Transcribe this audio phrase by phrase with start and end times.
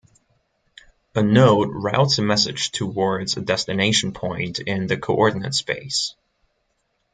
[1.13, 6.15] A node routes a message towards a destination point in the coordinate space.